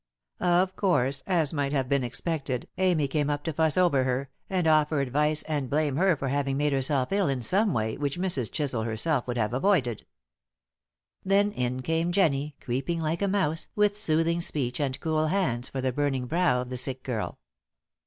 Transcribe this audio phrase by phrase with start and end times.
[0.39, 4.65] Of course, as might have been expected, Amy came up to fuss over her and
[4.65, 8.51] offer advice and blame her for having made herself ill in some way which Mrs.
[8.51, 10.07] Chisel herself would have avoided.
[11.23, 15.81] Then in came Jennie, creeping like a mouse, with soothing speech and cool hands for
[15.81, 17.37] the burning brow of the sick girl.